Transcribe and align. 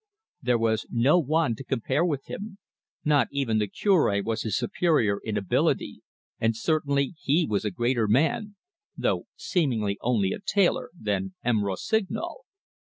There 0.41 0.57
was 0.57 0.87
no 0.89 1.19
one 1.19 1.53
to 1.57 1.63
compare 1.63 2.03
with 2.03 2.25
him. 2.25 2.57
Not 3.05 3.27
even 3.29 3.59
the 3.59 3.67
Cure 3.67 4.23
was 4.23 4.41
his 4.41 4.57
superior 4.57 5.19
in 5.23 5.37
ability, 5.37 6.01
and 6.39 6.57
certainly 6.57 7.13
he 7.21 7.45
was 7.47 7.65
a 7.65 7.69
greater 7.69 8.07
man 8.07 8.55
though 8.97 9.27
seemingly 9.35 9.99
only 10.01 10.31
a 10.31 10.39
tailor 10.39 10.89
than 10.99 11.35
M. 11.45 11.63
Rossignol. 11.63 12.41